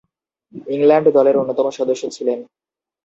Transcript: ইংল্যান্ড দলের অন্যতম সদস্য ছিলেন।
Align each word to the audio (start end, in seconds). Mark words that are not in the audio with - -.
ইংল্যান্ড 0.67 1.07
দলের 1.09 1.35
অন্যতম 1.37 1.67
সদস্য 1.69 2.03
ছিলেন। 2.11 2.39